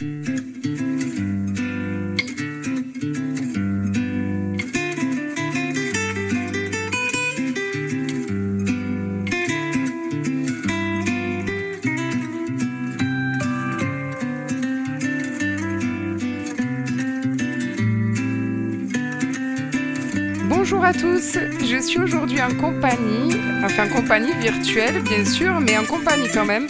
[0.00, 0.14] Bonjour
[20.84, 23.34] à tous, je suis aujourd'hui en compagnie,
[23.64, 26.68] enfin en compagnie virtuelle bien sûr, mais en compagnie quand même,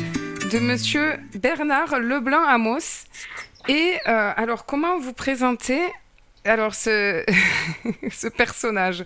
[0.50, 3.07] de monsieur Bernard Leblanc Amos.
[3.68, 5.80] Et euh, alors comment vous présenter
[6.44, 7.22] alors ce,
[8.10, 9.04] ce personnage?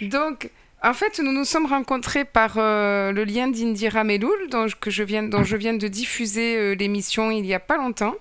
[0.00, 0.50] Donc
[0.84, 5.02] en fait, nous nous sommes rencontrés par euh, le lien d'Indira Meloul, dont, que je
[5.02, 8.14] viens, dont je viens de diffuser euh, l'émission il n'y a pas longtemps.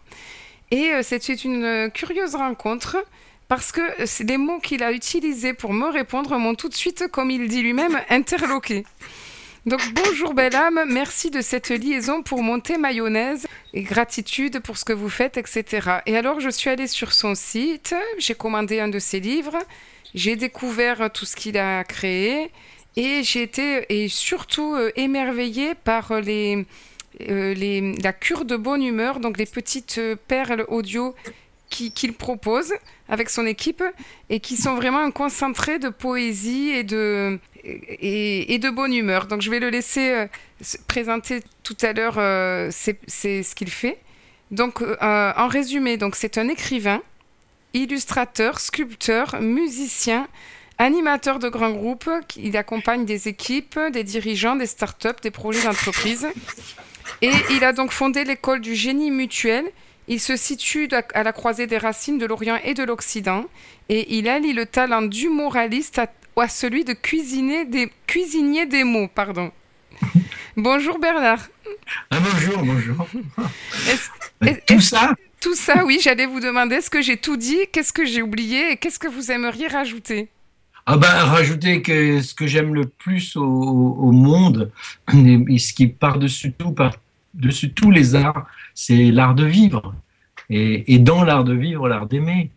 [0.72, 2.98] Et c'était une curieuse rencontre
[3.48, 3.82] parce que
[4.23, 7.62] les mots qu'il a utilisés pour me répondre m'ont tout de suite, comme il dit
[7.62, 8.84] lui-même, interloqué.
[9.68, 14.86] Donc bonjour belle âme, merci de cette liaison pour monter mayonnaise et gratitude pour ce
[14.86, 16.00] que vous faites, etc.
[16.06, 19.58] Et alors je suis allée sur son site, j'ai commandé un de ses livres,
[20.16, 22.50] j'ai découvert tout ce qu'il a créé.
[22.96, 26.66] Et j'ai été et surtout euh, émerveillée par les,
[27.30, 31.14] euh, la cure de bonne humeur, donc les petites euh, perles audio
[31.70, 32.73] qu'il propose
[33.10, 33.84] avec son équipe
[34.30, 39.28] et qui sont vraiment un concentré de poésie et de, et, de bonne humeur.
[39.28, 40.28] Donc je vais le laisser euh,
[40.88, 44.00] présenter tout à l'heure euh, ce qu'il fait.
[44.52, 44.96] Donc euh,
[45.36, 47.02] en résumé, donc c'est un écrivain,
[47.74, 50.28] illustrateur, sculpteur, musicien,
[50.78, 52.09] animateur de grands groupes.
[52.38, 56.28] Il accompagne des équipes, des dirigeants, des startups, des projets d'entreprise.
[57.22, 59.66] Et il a donc fondé l'école du génie mutuel
[60.08, 63.45] il se situe à la croisée des racines de l'Orient et de l'Occident
[63.89, 69.09] et il allie le talent du moraliste à, celui de cuisiner des, cuisinier des mots.
[69.13, 69.52] Pardon.
[70.58, 71.47] bonjour Bernard.
[72.11, 73.08] Ah, bonjour, bonjour.
[74.67, 78.05] tout ça Tout ça, oui, j'allais vous demander ce que j'ai tout dit, qu'est-ce que
[78.05, 80.30] j'ai oublié et qu'est-ce que vous aimeriez rajouter?
[80.85, 84.72] Ah ben, rajouter que ce que j'aime le plus au, au monde,
[85.13, 86.73] et ce qui par-dessus tout,
[87.38, 89.94] par-dessus tous les arts, c'est l'art de vivre.
[90.50, 92.52] Et, dans l'art de vivre, l'art d'aimer.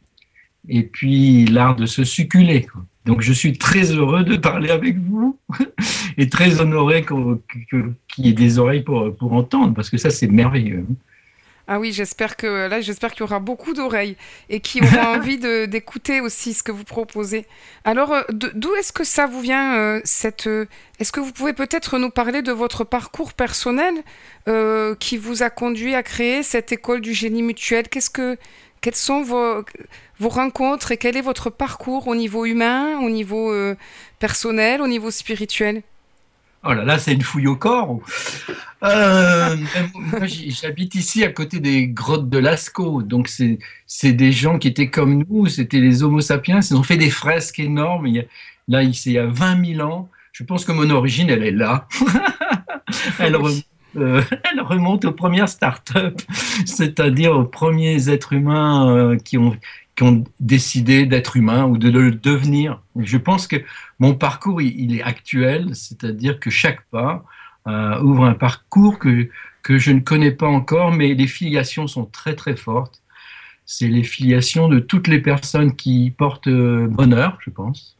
[0.68, 2.66] Et puis l'art de se succuler.
[3.06, 5.38] Donc je suis très heureux de parler avec vous
[6.18, 10.86] et très honoré qu'il y ait des oreilles pour entendre, parce que ça c'est merveilleux.
[11.72, 14.16] Ah oui, j'espère que là, j'espère qu'il y aura beaucoup d'oreilles
[14.48, 17.46] et qui auront envie d'écouter aussi ce que vous proposez.
[17.84, 20.66] Alors, euh, d'où est-ce que ça vous vient euh, cette euh,
[20.98, 23.94] Est-ce que vous pouvez peut-être nous parler de votre parcours personnel
[24.98, 27.88] qui vous a conduit à créer cette école du génie mutuel?
[27.88, 28.36] Qu'est-ce que
[28.80, 29.64] quelles sont vos,
[30.18, 33.54] vos rencontres et quel est votre parcours au niveau humain, au niveau
[34.18, 35.82] personnel, au niveau spirituel?
[36.62, 38.00] Oh là là, c'est une fouille au corps.
[38.82, 39.56] Euh,
[39.94, 43.02] moi, j'habite ici à côté des grottes de Lascaux.
[43.02, 45.46] Donc, c'est des gens qui étaient comme nous.
[45.46, 46.60] C'était les Homo sapiens.
[46.60, 48.06] Ils ont fait des fresques énormes.
[48.06, 48.24] Il y a,
[48.68, 50.10] là, il y a 20 000 ans.
[50.32, 51.88] Je pense que mon origine, elle est là.
[53.18, 53.36] elle,
[53.96, 56.20] euh, elle, remonte aux premières start-up,
[56.64, 59.56] c'est-à-dire aux premiers êtres humains euh, qui ont
[60.02, 62.80] ont décidé d'être humains ou de le devenir.
[62.96, 63.56] Je pense que
[63.98, 67.24] mon parcours, il, est actuel, c'est-à-dire que chaque pas
[67.66, 69.28] euh, ouvre un parcours que,
[69.62, 73.02] que je ne connais pas encore, mais les filiations sont très très fortes.
[73.66, 77.96] C'est les filiations de toutes les personnes qui portent euh, bonheur, je pense,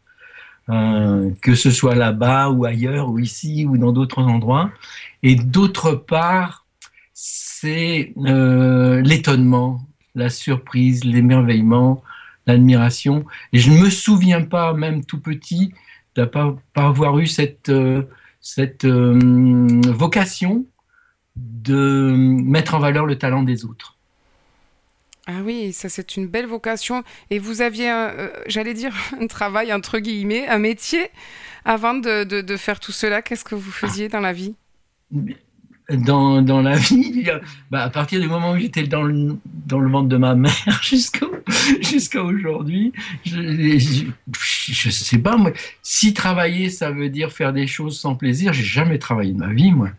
[0.71, 4.71] euh, que ce soit là-bas ou ailleurs ou ici ou dans d'autres endroits.
[5.23, 6.65] Et d'autre part,
[7.13, 9.83] c'est l'étonnement,
[10.15, 12.03] la surprise, l'émerveillement,
[12.47, 13.25] l'admiration.
[13.53, 15.73] Et je ne me souviens pas, même tout petit,
[16.17, 18.03] de pas, pas avoir eu cette, euh,
[18.41, 19.19] cette euh,
[19.87, 20.67] vocation
[21.37, 23.97] de mettre en valeur le talent des autres.
[25.27, 27.05] Ah oui, ça c'est une belle vocation.
[27.31, 31.11] Et vous aviez, euh, j'allais dire, un travail entre guillemets, un métier
[31.65, 33.23] avant de, de, de faire tout cela.
[33.23, 34.57] Qu'est-ce que vous faisiez dans la vie?
[35.97, 37.25] Dans, dans la vie,
[37.71, 39.37] bah, à partir du moment où j'étais dans le,
[39.67, 42.93] dans le ventre de ma mère jusqu'à aujourd'hui,
[43.25, 45.53] je, je, sais pas, moi,
[45.83, 49.53] si travailler, ça veut dire faire des choses sans plaisir, j'ai jamais travaillé de ma
[49.53, 49.91] vie, moi.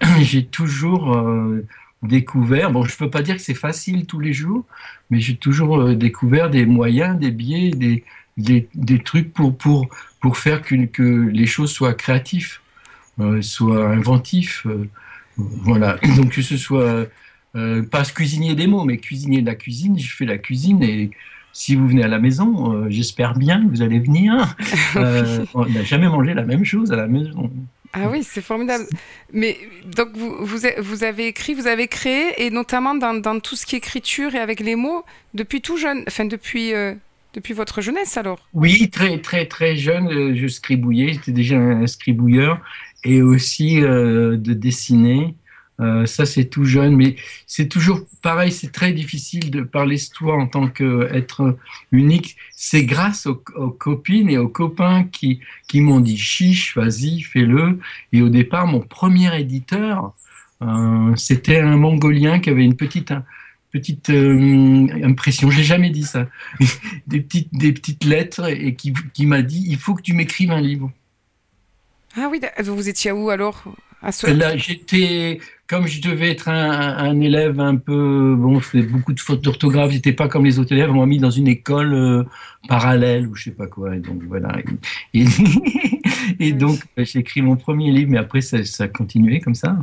[0.20, 1.64] J'ai toujours euh,
[2.02, 4.64] découvert, bon, je peux pas dire que c'est facile tous les jours,
[5.10, 8.04] mais j'ai toujours euh, découvert des moyens, des biais, des,
[8.36, 9.88] des, des trucs pour, pour,
[10.20, 12.58] pour faire que, que les choses soient créatives,
[13.20, 14.66] euh, soient inventifs.
[15.36, 17.06] Voilà, donc que ce soit
[17.54, 21.10] euh, pas cuisinier des mots, mais cuisinier de la cuisine, je fais la cuisine et
[21.52, 24.56] si vous venez à la maison, euh, j'espère bien que vous allez venir.
[24.94, 27.50] Euh, on n'a jamais mangé la même chose à la maison.
[27.94, 28.84] Ah oui, c'est formidable.
[29.32, 29.56] Mais
[29.96, 33.78] donc vous, vous, avez écrit, vous avez créé, et notamment dans, tout ce qui est
[33.78, 35.02] écriture et avec les mots,
[35.32, 36.94] depuis tout jeune, enfin depuis, euh,
[37.32, 38.46] depuis votre jeunesse alors?
[38.52, 42.60] Oui, très très très jeune, je scribouillais, j'étais déjà un scribouilleur,
[43.04, 45.34] et aussi euh, de dessiner.
[45.80, 47.16] Euh, ça, c'est tout jeune, mais
[47.46, 51.56] c'est toujours pareil, c'est très difficile de parler de toi en tant qu'être
[51.90, 52.36] unique.
[52.54, 57.80] C'est grâce aux, copines et aux copains qui, qui m'ont dit chiche, vas-y, fais-le.
[58.12, 60.14] Et au départ, mon premier éditeur,
[60.62, 63.12] euh, c'était un Mongolien qui avait une petite
[63.72, 66.28] petite euh, impression, j'ai jamais dit ça,
[67.06, 70.50] des petites, des petites lettres et qui, qui m'a dit il faut que tu m'écrives
[70.50, 70.92] un livre.
[72.16, 73.64] Ah oui, vous étiez où alors?
[74.24, 79.20] Là, j'étais, comme je devais être un, élève un peu, bon, je faisais beaucoup de
[79.20, 82.24] fautes d'orthographe, j'étais pas comme les autres élèves, on m'a mis dans une école euh,
[82.68, 84.56] parallèle ou je sais pas quoi, et donc voilà.
[85.14, 89.54] Et, donc, bah, j'ai écrit mon premier livre, mais après, ça, ça a continué comme
[89.54, 89.76] ça.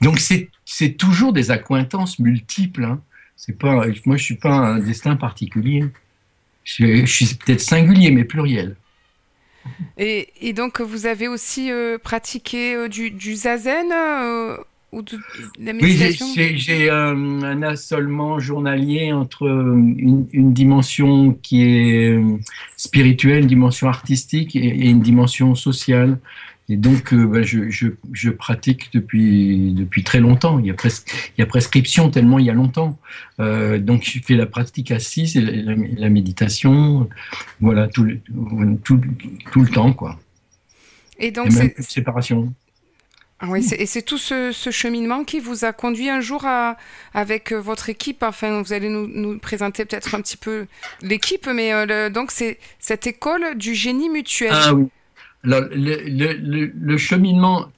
[0.00, 2.84] Donc, c'est toujours des accointances multiples.
[2.84, 3.00] Hein.
[3.36, 5.84] C'est pas, moi, je suis pas un destin particulier.
[6.64, 8.76] je suis peut-être singulier, mais pluriel.
[9.96, 14.56] Et, donc, vous avez aussi euh, pratiqué euh, du, zazen euh,
[14.92, 15.18] ou de,
[15.58, 22.20] la méditation Oui, j'ai un assolement journalier entre une, dimension qui est
[22.76, 26.18] spirituelle, une dimension artistique et une dimension sociale.
[26.68, 30.58] Et donc, euh, bah, je, je, je, pratique depuis, depuis très longtemps.
[30.58, 32.98] Il y, a il y a prescription tellement il y a longtemps.
[33.38, 37.08] Euh, donc, je fais la pratique assise et la, méditation,
[37.60, 38.18] voilà, tout le,
[38.82, 39.00] tout,
[39.52, 40.18] tout le temps, quoi.
[41.18, 42.54] Et donc, c'est séparation.
[43.40, 46.76] Ah oui, et c'est tout ce, ce, cheminement qui vous a conduit un jour à,
[47.12, 48.22] avec euh, votre équipe.
[48.22, 50.66] Enfin, vous allez nous, nous présenter peut-être un petit peu
[51.02, 54.52] l'équipe, mais euh, donc c'est cette école du génie mutuel.
[54.52, 54.88] Ah oui.
[55.44, 57.70] Alors, le, cheminement,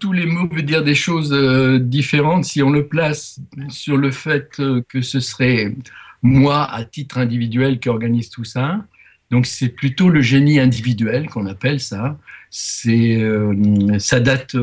[0.00, 2.44] tous les mots veulent dire des choses euh, différentes.
[2.46, 3.38] Si on le place
[3.68, 5.74] sur le fait euh, que ce serait
[6.22, 8.82] moi, à titre individuel, qui organise tout ça,
[9.30, 12.18] donc c'est plutôt le génie individuel qu'on appelle ça.
[12.50, 14.56] C'est, euh, ça date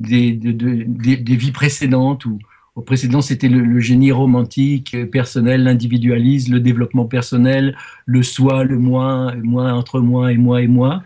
[0.00, 2.40] des, vies précédentes où
[2.80, 9.34] au précédent, c'était le, génie romantique, personnel, l'individualisme, le développement personnel, le soi, le moi,
[9.42, 11.02] moi entre moi et moi et moi.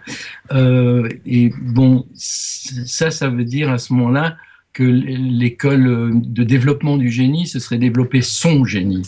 [0.52, 4.36] Euh, et bon, ça, ça veut dire à ce moment-là
[4.72, 9.02] que l'école de développement du génie, ce serait développer son génie.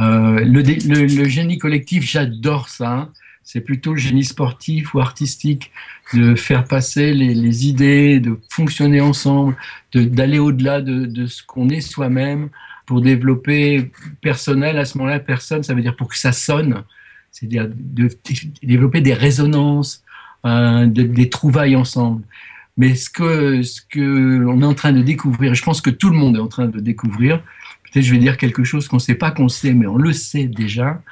[0.00, 3.10] Euh, le, le, génie collectif, j'adore ça
[3.44, 5.72] c'est plutôt le génie sportif ou artistique
[6.14, 9.56] de faire passer les, idées, de fonctionner ensemble,
[9.94, 12.50] d'aller au-delà de, ce qu'on est soi-même
[12.86, 13.90] pour développer
[14.20, 14.78] personnel.
[14.78, 16.82] À ce moment-là, personne, ça veut dire pour que ça sonne,
[17.30, 18.08] c'est-à-dire de,
[18.62, 20.02] développer des résonances,
[20.44, 22.22] euh, des trouvailles ensemble.
[22.76, 26.16] Mais ce que ce que est en train de découvrir, je pense que tout le
[26.16, 27.42] monde est en train de découvrir.
[27.84, 30.12] Peut-être je vais dire quelque chose qu'on ne sait pas qu'on sait, mais on le
[30.12, 31.02] sait déjà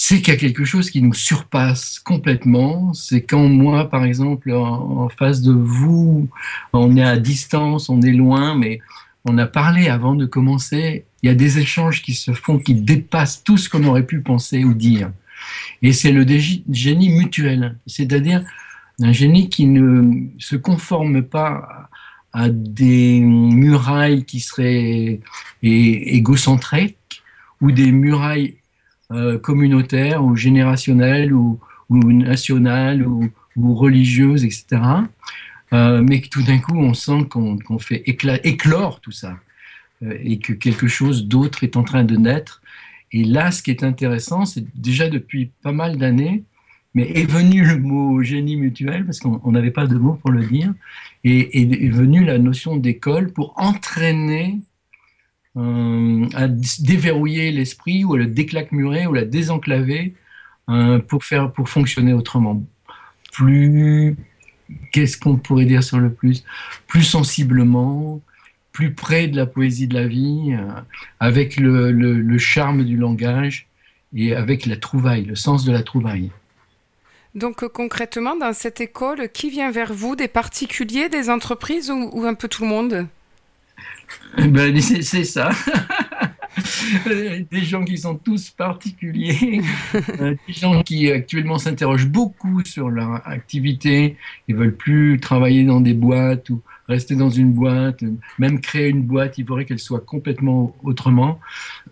[0.00, 2.94] c'est qu'il y a quelque chose qui nous surpasse complètement.
[2.94, 6.28] C'est quand moi, par exemple, en, face de vous,
[6.72, 8.78] on est à distance, on est loin, mais
[9.24, 11.04] on a parlé avant de commencer.
[11.24, 14.20] Il y a des échanges qui se font, qui dépassent tout ce qu'on aurait pu
[14.20, 15.10] penser ou dire.
[15.82, 16.24] Et c'est le
[16.70, 18.44] génie mutuel, c'est-à-dire
[19.02, 21.88] un génie qui ne se conforme pas
[22.32, 25.18] à des murailles qui seraient
[25.60, 27.24] égocentriques
[27.60, 28.58] ou des murailles
[29.10, 34.66] euh, communautaire ou générationnelle ou, ou ou, ou, religieuse, etc.
[35.72, 39.38] Euh, mais tout d'un coup, on sent qu'on fait éclore tout ça
[40.02, 42.60] euh, et que quelque chose d'autre est en train de naître.
[43.12, 46.44] Et là, ce qui est intéressant, c'est déjà depuis pas mal d'années,
[46.94, 50.44] mais est venu le mot génie mutuel, parce qu'on n'avait pas de mot pour le
[50.44, 50.74] dire,
[51.24, 54.58] et est venue la notion d'école pour entraîner
[55.56, 56.48] à
[56.80, 60.14] déverrouiller l'esprit ou à le déclacmurer ou à le désenclaver
[60.68, 62.62] euh, pour faire pour fonctionner autrement.
[63.32, 64.16] Plus
[64.92, 66.44] qu'est-ce qu'on pourrait dire sur le plus?
[66.86, 68.20] Plus sensiblement,
[68.72, 70.68] plus près de la poésie de la vie, euh,
[71.20, 73.66] avec le, le, charme du langage
[74.14, 76.30] et avec la trouvaille, le sens de la trouvaille.
[77.34, 80.16] Donc concrètement, dans cette école, qui vient vers vous?
[80.16, 83.06] Des particuliers, des entreprises ou un peu tout le monde?
[84.38, 85.50] ben, c'est ça.
[87.50, 89.60] des gens qui sont tous particuliers,
[90.20, 94.16] euh, des gens qui actuellement s'interrogent beaucoup sur leur activité,
[94.48, 98.02] ils veulent plus travailler dans des boîtes ou rester dans une boîte,
[98.38, 101.38] même créer une boîte, il faudrait qu'elle soit complètement autrement.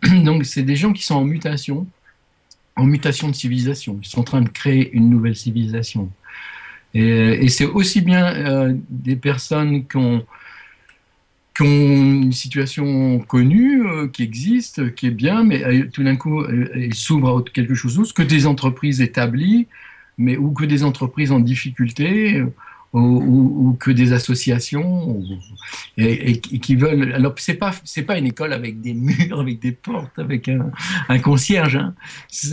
[0.24, 1.86] Donc c'est des gens qui sont en mutation,
[2.76, 6.10] en mutation de civilisation, ils sont en train de créer une nouvelle civilisation.
[6.94, 10.24] Et, c'est aussi bien des personnes qui ont,
[11.56, 13.82] qui ont une situation connue,
[14.12, 18.12] qui existe, qui est bien, mais tout d'un coup, elles s'ouvrent à quelque chose d'autre,
[18.12, 19.66] que des entreprises établies,
[20.18, 22.44] mais ou que des entreprises en difficulté
[22.92, 25.22] ou, que des associations
[25.98, 27.12] et, qui veulent.
[27.12, 27.74] Alors c'est pas
[28.06, 30.48] pas une école avec des murs, avec des portes, avec
[31.08, 31.76] un, concierge.
[31.76, 31.94] Hein.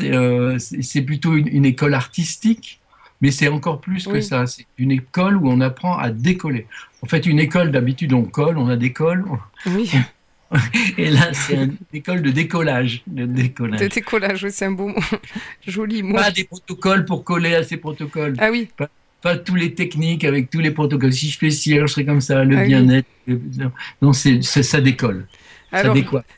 [0.02, 2.80] Euh, c'est plutôt une, école artistique,
[3.24, 4.46] mais c'est encore plus que ça.
[4.48, 6.68] C'est une école où on apprend à décoller.
[7.02, 9.24] En fait, une école d'habitude on colle, on a décolle.
[9.66, 9.90] Oui.
[10.98, 13.02] Et là, c'est une école de décollage.
[13.08, 15.00] De décollage, de décollage c'est un beau mot.
[15.66, 16.18] Joli mot.
[16.18, 18.36] Pas des protocoles pour coller à ces protocoles.
[18.40, 18.70] Ah oui
[19.24, 21.14] pas tous les techniques avec tous les protocoles.
[21.14, 23.08] Si je fais ci, alors je serai comme ça, le ah bien-être.
[24.02, 25.26] Non, c'est, ça décolle.
[25.72, 25.96] Alors,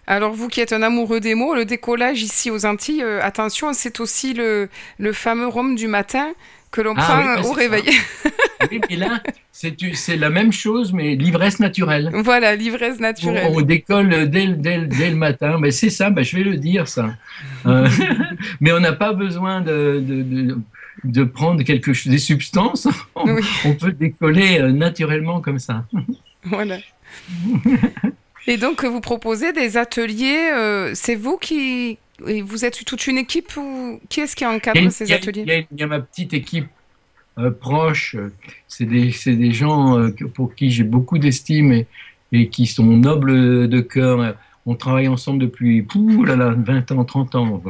[0.07, 3.73] alors, vous qui êtes un amoureux des mots, le décollage ici aux Antilles, euh, attention,
[3.73, 6.33] c'est aussi le, le fameux rhum du matin
[6.71, 7.83] que l'on ah prend au réveil.
[8.71, 9.75] oui, et là, c'est,
[10.17, 12.11] la même chose, mais l'ivresse naturelle.
[12.13, 13.51] Voilà, l'ivresse naturelle.
[13.53, 15.57] On, décolle dès, dès, dès, le matin.
[15.59, 17.13] Mais c'est ça, ben, je vais le dire, ça.
[17.65, 17.87] Euh,
[18.59, 20.57] mais on n'a pas besoin de, de
[21.05, 25.85] de prendre quelque chose, des substances, on, peut décoller euh, naturellement comme ça.
[26.47, 26.77] Voilà.
[28.45, 30.51] Et donc, vous proposez des ateliers.
[30.53, 31.97] Euh, c'est vous qui.
[32.19, 35.87] Vous êtes toute une équipe ou qui est-ce qui encadre ces ateliers il y, a,
[35.87, 36.67] ma petite équipe
[37.37, 38.15] euh, proche.
[38.67, 41.87] C'est des, des, gens pour qui j'ai beaucoup d'estime et,
[42.31, 47.05] et, qui sont nobles de cœur on travaille ensemble depuis pouh, là, là, 20 ans,
[47.05, 47.63] 30 ans.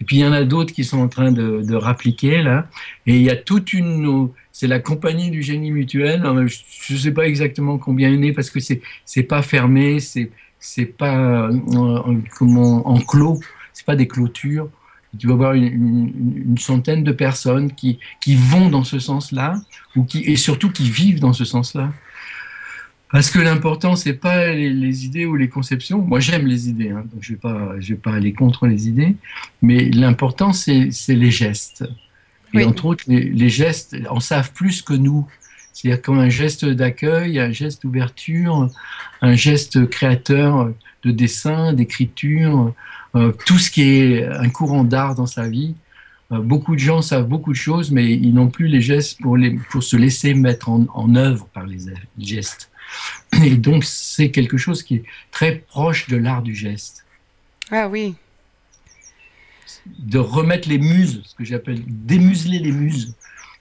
[0.00, 2.68] Et puis il y en a d'autres qui sont en train de, de rappliquer là.
[3.06, 6.22] Et il y a toute une, c'est la compagnie du génie mutuel.
[6.46, 10.86] Je ne sais pas exactement combien il est parce que c'est c'est pas fermé, c'est
[10.86, 13.40] pas en, comment enclos,
[13.78, 14.68] c'est pas des clôtures.
[15.16, 16.12] Tu vas avoir une,
[16.48, 19.54] une, centaine de personnes qui, qui vont dans ce sens-là,
[19.94, 21.92] ou qui, et surtout qui vivent dans ce sens-là.
[23.12, 26.02] Parce que l'important, c'est pas les, idées ou les conceptions.
[26.02, 28.88] Moi, j'aime les idées, hein, donc je vais pas, je vais pas aller contre les
[28.88, 29.14] idées.
[29.62, 31.84] Mais l'important, c'est les gestes.
[32.52, 35.24] Et entre autres, les, gestes en savent plus que nous.
[35.72, 38.68] C'est-à-dire comme un geste d'accueil, un geste d'ouverture,
[39.22, 40.72] un geste créateur
[41.04, 42.74] de dessin, d'écriture,
[43.46, 45.74] tout ce qui est un courant d'art dans sa vie.
[46.30, 49.36] Euh, beaucoup de gens savent beaucoup de choses, mais ils n'ont plus les gestes pour,
[49.36, 51.78] les, pour se laisser mettre en, en œuvre par les
[52.18, 52.70] gestes.
[53.44, 57.04] Et donc, c'est quelque chose qui est très proche de l'art du geste.
[57.70, 58.14] Ah oui.
[59.98, 63.14] De remettre les muses, ce que j'appelle démuseler les muses.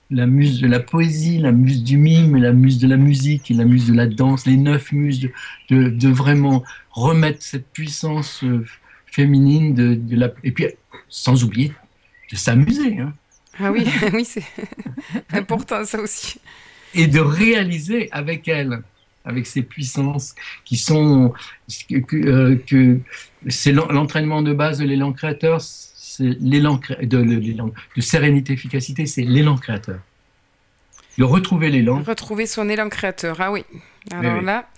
[0.09, 3.53] La muse de la poésie, la muse du mime, la muse de la musique et
[3.53, 5.29] la muse de la danse, les neuf muses,
[5.69, 8.65] de, de, vraiment remettre cette puissance euh,
[9.17, 10.67] féminine de, de, la, et puis
[11.09, 11.73] sans oublier
[12.31, 12.99] de s'amuser.
[12.99, 13.13] Hein.
[13.59, 13.83] Ah oui,
[14.13, 14.43] oui c'est
[15.31, 16.39] important ça aussi.
[16.93, 18.83] Et de réaliser avec elle
[19.25, 21.33] avec ces puissances qui sont
[21.89, 22.99] que, euh, que
[23.49, 27.15] c'est l'entraînement de base de l'élan créateur, c'est l'élan de,
[27.97, 29.99] de sérénité efficacité, c'est l'élan créateur.
[31.17, 32.03] De retrouver l'élan.
[32.03, 33.65] Retrouver son élan créateur, ah oui.
[34.11, 34.69] Alors là,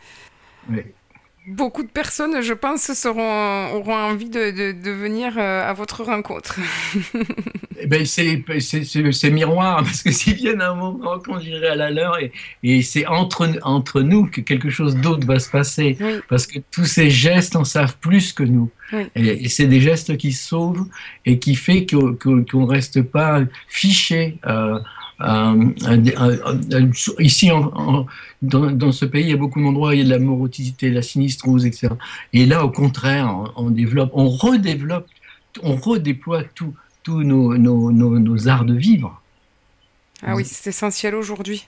[1.49, 6.59] beaucoup de personnes, je pense, seront, auront envie de, de, venir euh, à votre rencontre.
[7.81, 11.91] Eh ben, c'est miroir, parce que s'ils viennent à un moment quand j'irai à la
[11.91, 12.31] leur, et,
[12.63, 16.85] et c'est entre, entre nous que quelque chose d'autre va se passer, parce que tous
[16.85, 18.69] ces gestes en savent plus que nous.
[19.15, 20.85] Et, c'est des gestes qui sauvent
[21.25, 24.37] et qui fait qu'on ne reste pas fiché.
[24.45, 24.79] Euh,
[25.21, 25.73] euh,
[27.19, 27.51] ici,
[28.41, 30.89] dans, ce pays, il y a beaucoup d'endroits où il y a de la morosité,
[30.89, 31.89] de la sinistrose, etc.
[32.33, 35.07] Et là, au contraire, on, développe, on redéveloppe,
[35.61, 36.73] on redéploie tous
[37.23, 39.21] nos, nos, nos, arts de vivre.
[40.21, 41.67] Ah oui, c'est essentiel aujourd'hui.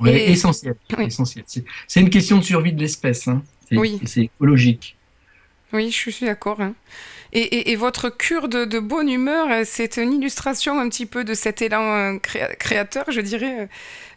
[0.00, 0.76] Oui, essentiel.
[0.98, 1.44] essentiel.
[1.86, 3.28] C'est une question de survie de l'espèce.
[3.28, 3.42] Hein.
[4.04, 4.96] C'est écologique.
[5.72, 6.60] Oui, je suis d'accord.
[6.60, 6.74] Hein.
[7.32, 11.62] Et, votre cure de, bonne humeur, euh, c'est une illustration un petit peu de cet
[11.62, 13.68] élan euh, créateur, je dirais.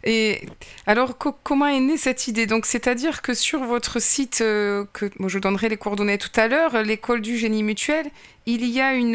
[0.02, 0.42] Et
[0.88, 2.46] alors, comment est née cette idée?
[2.46, 6.82] Donc, c'est-à-dire que sur votre site, euh, que je donnerai les coordonnées tout à l'heure,
[6.82, 8.10] l'école du génie mutuel,
[8.46, 9.14] il y a une,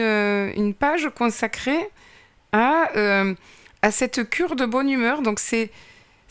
[0.56, 1.90] une page consacrée
[2.54, 2.90] à,
[3.82, 5.22] à cette cure de bonne humeur.
[5.22, 5.72] Donc, c'est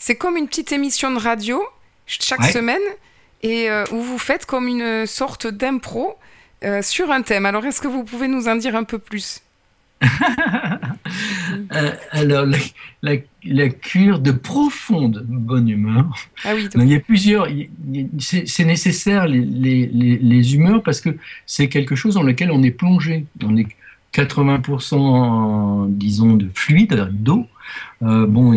[0.01, 1.61] c'est comme une petite émission de radio
[2.07, 2.81] chaque semaine
[3.43, 6.17] et où vous faites comme une sorte d'impro
[6.63, 7.45] euh, sur un thème.
[7.45, 9.41] Alors, est-ce que vous pouvez nous en dire un peu plus
[11.73, 12.45] euh, alors,
[13.01, 16.05] la, cure de profonde bonne humeur.
[16.45, 17.47] Ah oui, il y a plusieurs.
[18.19, 23.25] C'est nécessaire les, les, humeurs parce que c'est quelque chose dans lequel on est plongé.
[23.43, 23.67] On est
[24.13, 27.45] 80%, disons, de fluide, d'eau,
[28.01, 28.53] Euh, bon,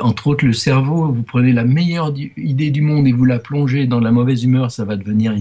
[0.00, 3.86] entre autres, le cerveau, vous prenez la meilleure idée du monde et vous la plongez
[3.86, 5.34] dans la mauvaise humeur, ça va devenir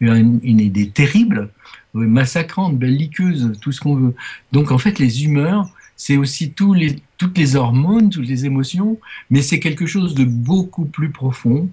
[0.00, 1.50] une, idée terrible,
[1.94, 4.14] massacrante, belliqueuse, tout ce qu'on veut.
[4.52, 8.98] Donc en fait, les humeurs, c'est aussi toutes les hormones, toutes les émotions,
[9.30, 11.68] mais c'est quelque chose de beaucoup plus profond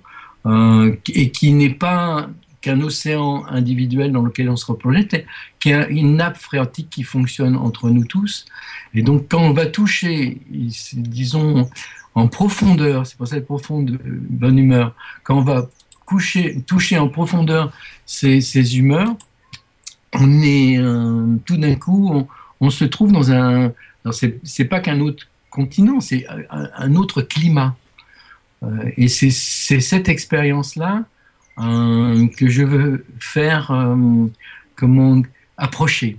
[0.46, 2.30] euh, et qui n'est pas
[2.66, 5.24] qu'un océan individuel dans lequel on se reprojette,
[5.60, 8.46] qui est une nappe phréatique qui fonctionne entre nous tous.
[8.96, 11.70] Et donc, quand on va toucher, disons,
[12.16, 15.70] en profondeur, c'est pour ça profonde bonne humeur, quand on va
[16.06, 17.72] coucher, toucher en profondeur
[18.08, 19.16] ces, humeurs,
[20.14, 22.28] on est euh, tout d'un coup,
[22.60, 23.74] on, se trouve dans un.
[24.12, 27.76] C'est pas qu'un autre continent, c'est un, autre climat.
[28.64, 31.04] Euh, et c'est cette expérience-là
[31.58, 34.26] que je veux faire, euh,
[34.76, 35.22] comment
[35.58, 36.18] approcher.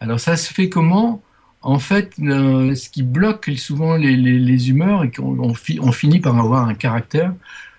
[0.00, 1.22] Alors ça se fait comment?
[1.62, 6.38] En fait, euh, ce qui bloque souvent les, les, humeurs et qu'on on, finit par
[6.38, 7.34] avoir un caractère,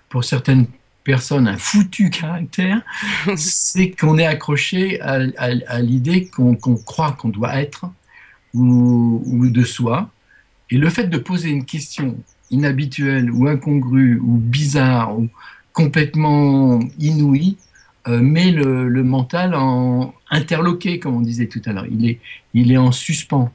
[0.10, 0.68] pour certaines
[1.04, 2.82] personnes, un foutu caractère,
[3.36, 7.86] c'est qu'on est accroché à, à, l'idée qu'on croit qu'on doit être
[8.54, 10.12] ou, ou de soi.
[10.70, 12.18] Et le fait de poser une question
[12.52, 15.28] inhabituelle ou incongrue ou bizarre ou,
[15.74, 17.58] complètement inouï
[18.08, 21.86] euh, met le, mental en interloqué, comme on disait tout à l'heure.
[21.92, 22.20] Il est,
[22.56, 23.52] il est en suspens.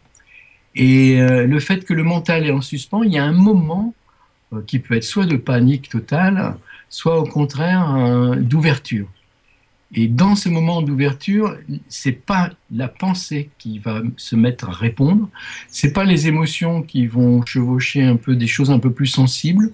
[0.77, 3.93] Et euh, le fait que le mental est en suspens, il y a un moment
[4.53, 6.55] euh, qui peut être soit de panique totale,
[6.89, 9.09] soit au contraire d'ouverture.
[9.95, 11.57] Et dans ce moment d'ouverture,
[11.89, 15.29] c'est pas la pensée qui va se mettre à répondre,
[15.69, 19.73] c'est pas les émotions qui vont chevaucher un peu des choses un peu plus sensibles,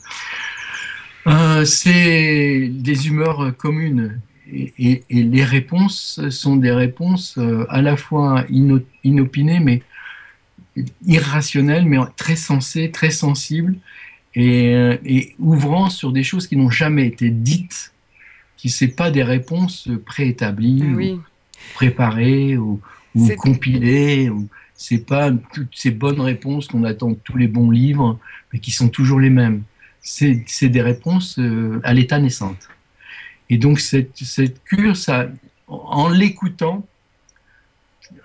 [1.27, 4.21] euh, c'est des humeurs communes.
[4.53, 9.83] Et, les réponses sont des réponses euh, à la fois inopinées, mais
[11.07, 13.77] irrationnelles, mais très sensées, très sensibles,
[14.35, 14.73] et,
[15.05, 17.93] et ouvrant sur des choses qui n'ont jamais été dites,
[18.57, 21.23] qui ne sont pas des réponses préétablies, ou
[21.75, 22.81] préparées, ou,
[23.15, 24.29] ou compilées.
[24.29, 28.19] Ou, c'est pas toutes ces bonnes réponses qu'on attend de tous les bons livres,
[28.53, 29.63] mais qui sont toujours les mêmes
[30.03, 32.69] c'est des réponses euh, à l'état naissante.
[33.49, 35.29] Et donc cette, cette cure, ça,
[35.69, 36.87] en l'écoutant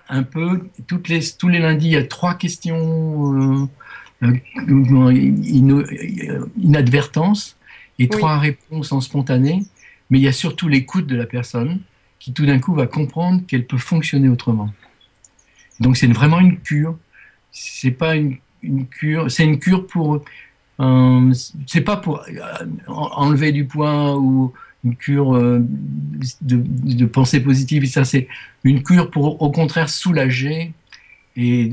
[0.08, 3.68] un peu, toutes les, tous les lundis, il y a trois questions euh,
[4.22, 5.36] euh,
[6.56, 7.56] inadvertance
[7.98, 9.64] et trois réponses en spontané,
[10.10, 11.80] mais il y a surtout l'écoute de la personne
[12.18, 14.72] qui tout d'un coup va comprendre qu'elle peut fonctionner autrement.
[15.78, 16.98] Donc c'est vraiment une cure.
[17.52, 20.22] C'est pas une, une cure, c'est une cure pour
[20.80, 21.32] euh,
[21.66, 24.52] c'est pas pour euh, enlever du poids ou
[24.84, 25.60] une cure euh,
[26.40, 28.28] de, pensée positive, ça c'est
[28.62, 30.72] une cure pour au contraire soulager
[31.36, 31.72] et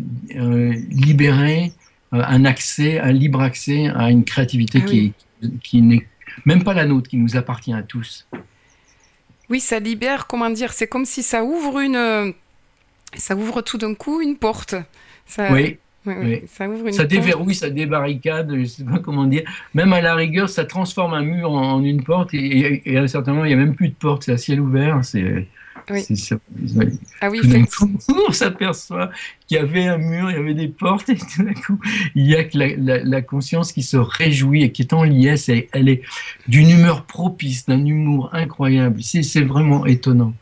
[0.89, 1.71] libérer
[2.11, 5.13] un accès, un libre accès à une créativité ah qui,
[5.63, 6.07] qui n'est
[6.45, 8.27] même pas la nôtre, qui nous appartient à tous.
[9.49, 12.33] Oui, ça libère, comment dire, c'est comme si ça ouvre une,
[13.15, 14.75] ça ouvre tout d'un coup une porte.
[15.25, 15.79] Ça, oui.
[16.91, 19.43] Ça, déverrouille, ça débarricade, je ne sais pas comment dire.
[19.73, 23.33] Même à la rigueur, ça transforme un mur en, une porte et, à un certain
[23.33, 25.03] moment, il n'y a même plus de porte, c'est à ciel ouvert.
[25.03, 25.47] C'est,
[27.21, 27.41] ah oui,
[28.27, 29.11] on s'aperçoit
[29.45, 31.79] qu'il y avait un mur, il y avait des portes et tout d'un coup,
[32.15, 35.49] il y a que la, conscience qui se réjouit et qui est en liesse.
[35.49, 36.01] elle est
[36.47, 39.01] d'une humeur propice, d'un humour incroyable.
[39.03, 40.33] C'est, vraiment étonnant.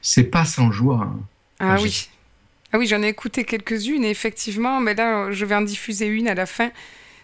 [0.00, 1.12] C'est pas sans joie.
[1.12, 1.20] Hein.
[1.60, 2.08] Ah oui.
[2.72, 6.28] Ah oui, j'en ai écouté quelques-unes et effectivement, mais là, je vais en diffuser une
[6.28, 6.70] à la fin.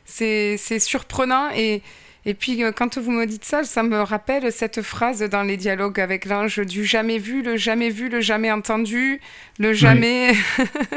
[0.07, 1.83] C'est surprenant et,
[2.26, 5.57] et puis euh, quand vous me dites ça, ça me rappelle cette phrase dans les
[5.57, 9.20] dialogues avec l'ange du jamais vu, le jamais vu, le jamais entendu,
[9.59, 10.33] le jamais...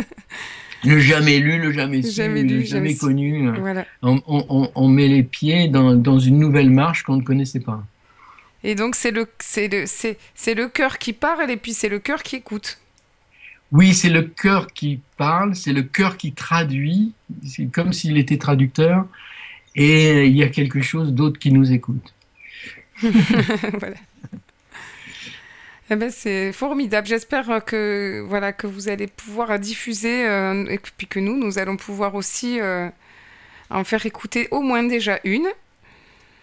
[0.85, 3.49] le jamais lu, le jamais su, le jamais, connu.
[3.59, 3.85] Voilà.
[4.01, 7.83] On, on, on, met les pieds dans, dans une nouvelle marche qu'on ne connaissait pas.
[8.63, 12.37] Et donc c'est le, le, le cœur qui parle et puis c'est le cœur qui
[12.37, 12.79] écoute.
[13.71, 17.13] Oui, c'est le cœur qui parle, c'est le cœur qui traduit,
[17.45, 19.05] c'est comme s'il était traducteur,
[19.75, 22.13] et il y a quelque chose d'autre qui nous écoute.
[23.01, 23.95] voilà.
[25.89, 27.07] Eh ben, c'est formidable.
[27.07, 31.77] J'espère que voilà que vous allez pouvoir diffuser euh, et puis que nous, nous allons
[31.77, 32.89] pouvoir aussi euh,
[33.69, 35.47] en faire écouter au moins déjà une.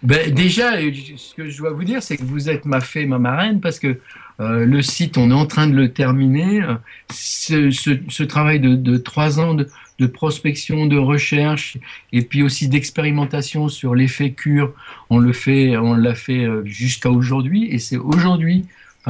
[0.02, 0.72] Ben, déjà,
[1.16, 3.78] ce que je dois vous dire, c'est que vous êtes ma fée, ma marraine, parce
[3.78, 3.98] que
[4.40, 6.62] euh, le site, on est en train de le terminer.
[7.10, 11.78] Ce, travail de, trois ans de, prospection, de recherche,
[12.12, 14.72] et puis aussi d'expérimentation sur l'effet cure,
[15.10, 18.66] on le fait, on l'a fait euh, jusqu'à aujourd'hui, et c'est aujourd'hui,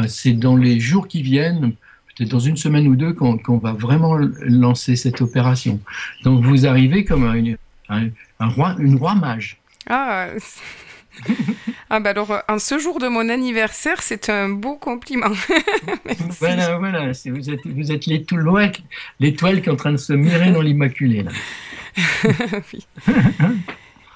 [0.09, 1.73] c'est dans les jours qui viennent,
[2.09, 5.81] peut-être dans une semaine ou deux, qu'on va vraiment lancer cette opération.
[6.25, 7.57] Donc vous arrivez comme une,
[7.89, 8.11] un,
[8.41, 9.59] roi, une roi mage.
[9.89, 10.29] Ah,
[11.97, 15.31] ah bah alors, en ce jour de mon anniversaire, c'est un beau compliment.
[16.41, 18.73] voilà, voilà, vous êtes, vous êtes l'étoile,
[19.21, 21.25] l'étoile qui est en train de se mirer dans l'Immaculée.
[22.73, 22.85] oui.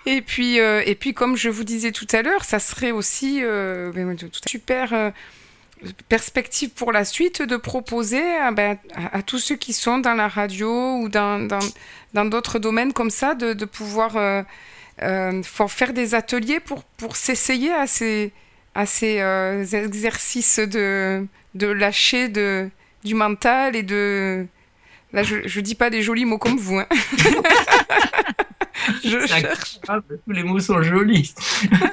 [0.07, 3.45] Et puis, euh, et puis, comme je vous disais tout à l'heure, ça serait aussi
[3.45, 3.93] euh,
[4.45, 5.11] super euh,
[6.09, 10.97] perspective pour la suite de proposer ben, à, tous ceux qui sont dans la radio
[10.97, 11.47] ou dans
[12.25, 14.45] d'autres domaines comme ça, de, de pouvoir
[15.43, 18.33] faire des ateliers pour, pour s'essayer à ces,
[18.75, 19.21] à ces
[19.75, 22.71] exercices de, de lâcher de,
[23.05, 24.47] du mental et de...
[25.13, 26.79] Là, je ne dis pas des jolis mots comme vous.
[26.79, 26.87] Hein.
[29.05, 29.81] je cherche.
[29.83, 31.35] tous les mots sont jolis.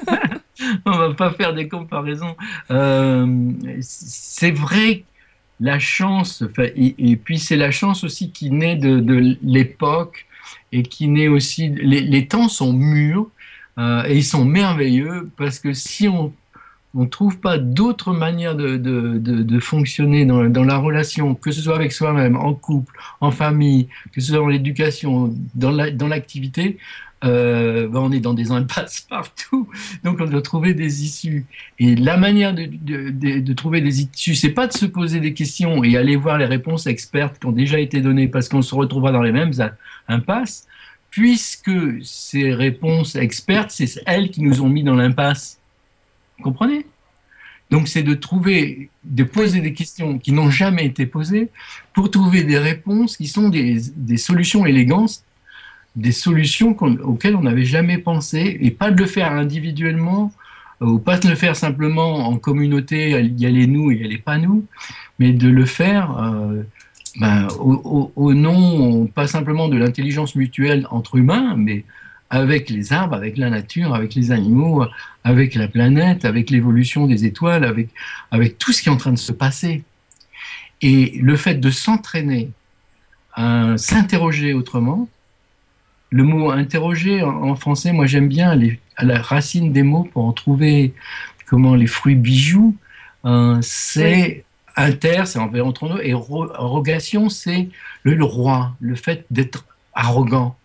[0.84, 2.36] On va pas faire des comparaisons.
[2.70, 3.26] Euh,
[3.80, 5.04] c'est vrai
[5.60, 6.44] la chance,
[6.76, 10.25] et, puis c'est la chance aussi qui naît de, l'époque
[10.72, 11.68] et qui naît aussi.
[11.68, 13.28] Les, temps sont mûrs
[13.78, 16.32] euh, et ils sont merveilleux parce que si on
[16.96, 21.92] on ne trouve pas d'autre manière de, fonctionner dans, la relation, que ce soit avec
[21.92, 26.78] soi-même, en couple, en famille, que ce soit dans l'éducation, dans l'activité,
[27.24, 29.68] euh, ben, on est dans des impasses partout.
[30.04, 31.46] Donc on doit trouver des issues.
[31.78, 35.96] Et la manière de, trouver des issues, c'est pas de se poser des questions et
[35.96, 39.22] aller voir les réponses expertes qui ont déjà été données parce qu'on se retrouvera dans
[39.22, 39.52] les mêmes
[40.08, 40.66] impasses,
[41.10, 41.70] puisque
[42.02, 45.58] ces réponses expertes, c'est elles qui nous ont mis dans l'impasse.
[46.38, 46.86] Vous comprenez?
[47.70, 51.48] Donc c'est de trouver, de poser des questions qui n'ont jamais été posées
[51.94, 53.80] pour trouver des réponses qui sont des,
[54.18, 55.22] solutions élégantes,
[55.96, 60.32] des solutions auxquelles on n'avait jamais pensé, et pas de le faire individuellement,
[60.82, 63.98] euh, ou pas de le faire simplement en communauté, il y a les nous et
[64.00, 64.66] il y a pas nous,
[65.18, 66.62] mais de le faire euh,
[67.18, 71.84] ben, au, nom, pas simplement de l'intelligence mutuelle entre humains, mais
[72.28, 74.84] avec les arbres, avec la nature, avec les animaux,
[75.24, 77.88] avec la planète, avec l'évolution des étoiles, avec,
[78.30, 79.82] avec tout ce qui est en train de se passer.
[80.82, 82.50] Et le fait de s'entraîner
[83.32, 85.08] à s'interroger autrement,
[86.10, 90.24] le mot interroger en, français, moi j'aime bien aller à la racine des mots pour
[90.24, 90.94] en trouver
[91.46, 92.76] comment les fruits bijoux.
[93.24, 94.44] Euh, c'est
[94.76, 97.68] inter, c'est entre nous, et rogation, c'est
[98.02, 99.64] le roi, le fait d'être
[99.94, 100.56] arrogant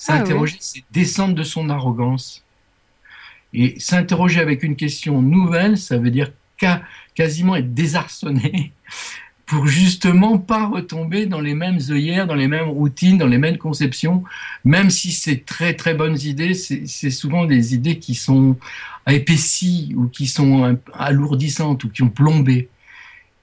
[0.00, 2.42] S'interroger, ah c'est descendre de son arrogance.
[3.52, 6.32] Et s'interroger avec une question nouvelle, ça veut dire
[7.14, 8.72] quasiment être désarçonné
[9.50, 13.58] pour justement pas retomber dans les mêmes œillères, dans les mêmes routines, dans les mêmes
[13.58, 14.22] conceptions,
[14.64, 18.56] même si c'est très très bonnes idées, c'est souvent des idées qui sont
[19.08, 22.68] épaissies ou qui sont alourdissantes ou qui ont plombé.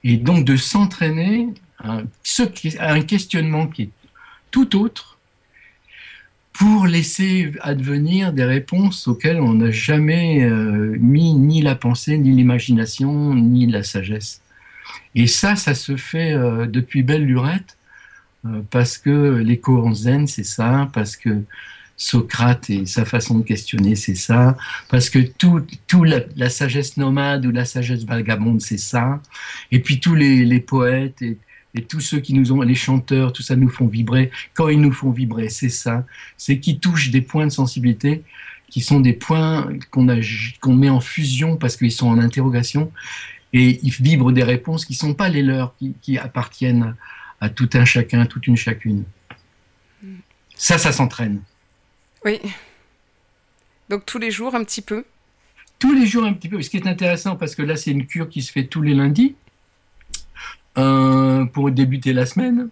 [0.02, 2.00] Et donc de s'entraîner à
[2.80, 3.90] un questionnement qui est
[4.50, 5.18] tout autre,
[6.54, 12.30] pour laisser advenir des réponses auxquelles on n'a jamais euh, mis ni la pensée, ni
[12.30, 14.40] l'imagination, ni la sagesse.
[15.14, 17.76] Et ça, ça se fait euh, depuis belle lurette,
[18.46, 21.42] euh, parce que les courants zen, c'est ça, parce que
[21.96, 24.56] Socrate et sa façon de questionner, c'est ça,
[24.88, 29.20] parce que tout, tout la, sagesse nomade ou la sagesse vagabonde, c'est ça,
[29.72, 33.56] et puis tous les, poètes et tous ceux qui nous ont, les chanteurs, tout ça
[33.56, 34.30] nous font vibrer.
[34.54, 38.22] Quand ils nous font vibrer, c'est ça, c'est qu'ils touchent des points de sensibilité
[38.70, 42.92] qui sont des points qu'on met en fusion parce qu'ils sont en interrogation
[43.52, 46.96] et ils vibrent des réponses qui ne sont pas les leurs, qui, appartiennent
[47.40, 49.04] à tout un chacun, toute une chacune.
[50.54, 51.42] Ça, ça s'entraîne.
[52.24, 52.40] Oui.
[53.88, 55.04] Donc tous les jours un petit peu
[55.78, 56.60] Tous les jours un petit peu.
[56.60, 58.94] Ce qui est intéressant, parce que là, c'est une cure qui se fait tous les
[58.94, 59.36] lundis.
[60.78, 62.68] Euh, pour débuter la semaine.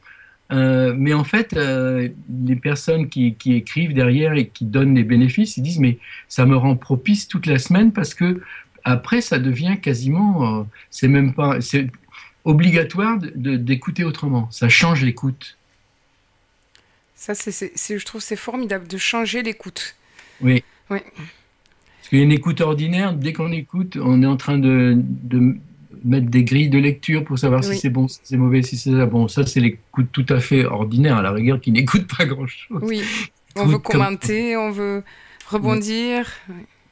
[0.53, 2.09] Euh, mais en fait, euh,
[2.45, 6.57] les personnes qui, écrivent derrière et qui donnent des bénéfices, ils disent mais ça me
[6.57, 8.41] rend propice toute la semaine parce que
[8.87, 11.89] après ça devient quasiment, c'est même pas, c'est
[12.45, 14.49] obligatoire d'écouter autrement.
[14.53, 15.59] Ça change l'écoute.
[17.17, 19.97] Ça, c'est, je trouve, c'est formidable de changer l'écoute.
[20.41, 20.63] Oui.
[20.91, 21.01] Oui.
[21.01, 25.03] Parce qu'il y a une écoute ordinaire, dès qu'on écoute, on est en train de,
[26.05, 28.93] mettre des grilles de lecture pour savoir si c'est bon, si c'est mauvais, si c'est
[28.93, 29.07] ça.
[29.07, 32.81] Bon, ça, c'est l'écoute tout à fait ordinaire, à la rigueur, qui n'écoute pas grand-chose.
[32.83, 33.03] Oui,
[33.57, 35.03] on veut commenter, on veut
[35.49, 36.31] rebondir.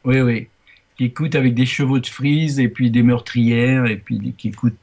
[0.04, 0.48] Oui, oui.
[0.96, 4.76] Qui écoute avec des chevaux de frise et puis des meurtrières et puis qui écoute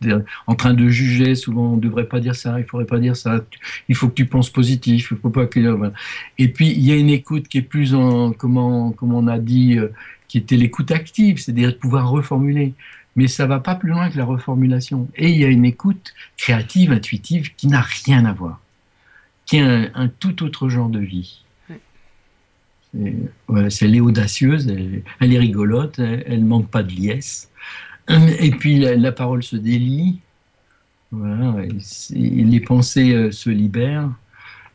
[0.46, 1.36] en train de juger.
[1.36, 3.46] Souvent, on ne devrait pas dire ça, il ne faudrait pas dire ça.
[3.88, 5.12] Il faut que tu penses positif.
[5.12, 5.60] Il faut pas que.
[6.38, 9.40] Et puis, il y a une écoute qui est plus en, comment, comment on a
[9.40, 9.88] dit, euh,
[10.28, 12.74] qui était l'écoute active, c'est-à-dire pouvoir reformuler
[13.16, 15.08] mais ça va pas plus loin que la reformulation.
[15.16, 18.60] Et il y a une écoute créative, intuitive, qui n'a rien à voir,
[19.46, 21.44] qui est un, tout autre genre de vie.
[22.94, 27.50] Elle est audacieuse, elle, est rigolote, elle, ne manque pas de liesse.
[28.40, 30.20] Et puis la, parole se délie,
[31.12, 31.56] voilà,
[32.12, 34.10] les pensées euh, se libèrent.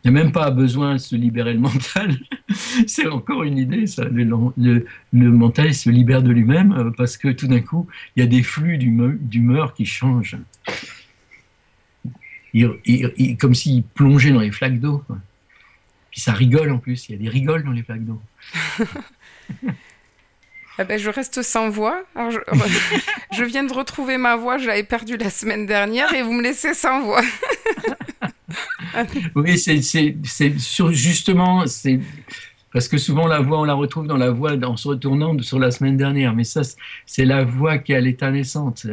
[0.04, 2.16] Il n'y a même pas besoin de se libérer le mental.
[2.86, 4.04] C'est encore une idée, ça.
[4.04, 8.28] Le, mental se libère de lui-même euh, parce que tout d'un coup, il y a
[8.28, 10.36] des flux d'humeur qui changent.
[13.38, 15.02] comme s'il plongeait dans les flaques d'eau.
[16.16, 18.18] Puis ça rigole en plus, il y a des rigoles dans les flaques d'eau.
[20.78, 22.04] Ah ben, je reste sans voix.
[23.32, 26.42] je, viens de retrouver ma voix, je l'avais perdue la semaine dernière et vous me
[26.42, 27.22] laissez sans voix.
[29.34, 29.80] oui, c'est
[30.92, 31.98] justement, c'est
[32.74, 35.58] parce que souvent la voix, on la retrouve dans la voix en se retournant sur
[35.58, 36.34] la semaine dernière.
[36.34, 36.60] Mais ça,
[37.06, 38.86] c'est la voix qui est à l'état naissante.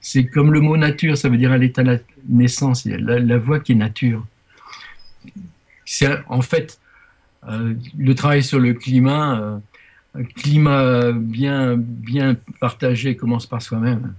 [0.00, 1.84] C'est comme le mot nature, ça veut dire à l'état
[2.28, 2.86] naissance.
[2.86, 4.26] La, la voix qui est nature.
[6.28, 6.78] En fait
[7.48, 9.38] euh, le travail sur le climat.
[9.38, 9.58] Euh,
[10.36, 14.14] climat bien, bien partagé commence par soi-même.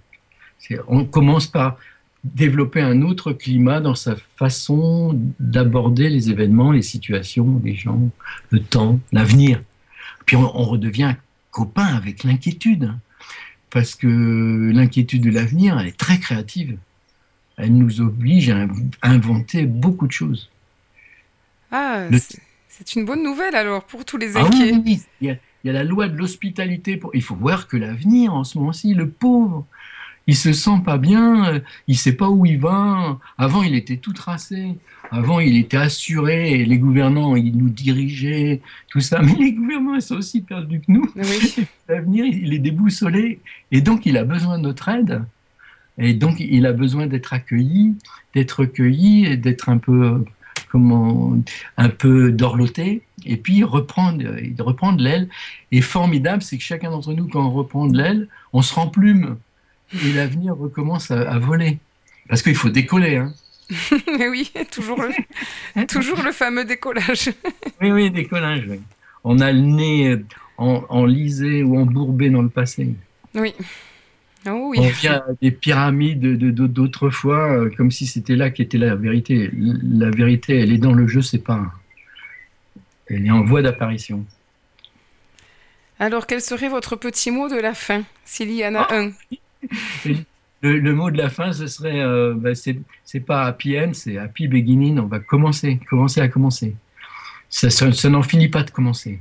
[0.88, 1.78] On commence par
[2.34, 8.10] développer un autre climat dans sa façon d'aborder les événements, les situations, les gens,
[8.50, 9.62] le temps, l'avenir.
[10.26, 11.16] Puis on, redevient
[11.52, 12.92] copain avec l'inquiétude,
[13.70, 16.78] parce que l'inquiétude de l'avenir, elle est très créative.
[17.58, 18.68] Elle nous oblige à
[19.04, 20.50] inventer beaucoup de choses.
[21.72, 22.08] Ah,
[22.68, 24.74] c'est une bonne nouvelle alors pour tous les ah inquiets.
[24.74, 26.98] oui, il y a la loi de l'hospitalité.
[26.98, 27.12] Pour...
[27.16, 29.66] Il faut voir que l'avenir, en ce moment-ci, le pauvre,
[30.28, 33.20] il se sent pas bien, euh, il sait pas où il va.
[33.38, 34.76] Avant, il était tout tracé.
[35.12, 39.22] Avant, il était assuré, les gouvernants, ils nous dirigeaient, tout ça.
[39.22, 41.10] Mais les gouvernants, ils sont aussi perdus que nous.
[41.88, 43.40] L'avenir, il est déboussolé.
[43.72, 45.24] Et donc, il a besoin de notre aide.
[45.98, 47.96] Et donc, il a besoin d'être accueilli,
[48.34, 50.26] d'être recueilli et d'être un peu,
[50.76, 51.38] comment,
[51.78, 54.22] un peu dorloté et puis reprendre,
[54.60, 55.30] reprendre l'aile.
[55.72, 58.88] Et formidable, c'est que chacun d'entre nous, quand on reprend de l'aile, on se rend
[58.88, 59.38] plume
[59.94, 61.78] et l'avenir recommence à, voler.
[62.28, 63.16] Parce qu'il faut décoller.
[63.16, 63.34] Hein.
[64.30, 67.30] oui, toujours le, toujours le fameux décollage.
[67.82, 68.68] oui, oui, décollage.
[69.24, 70.18] On a le nez
[70.58, 72.90] en, en ou embourbé dans le passé.
[73.34, 73.54] Oui.
[74.48, 74.78] Oh oui.
[74.80, 79.50] On vient des pyramides d'autrefois, euh, comme si c'était là qu'était la vérité.
[79.54, 81.72] La vérité, elle est dans le jeu, c'est pas.
[83.08, 84.26] Elle est en voie d'apparition.
[86.00, 88.96] Alors, quel serait votre petit mot de la fin, s'il y en a ah.
[88.96, 89.12] un?
[90.62, 94.48] Le, mot de la fin, ce serait, euh, bah, c'est pas happy end, c'est happy
[94.48, 94.98] beginning.
[95.00, 96.76] On va commencer, commencer à commencer.
[97.50, 99.20] Ça, ça, n'en finit pas de commencer.